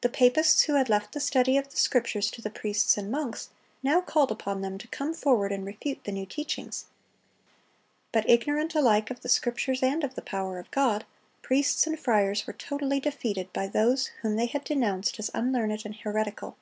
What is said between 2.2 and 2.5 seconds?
to the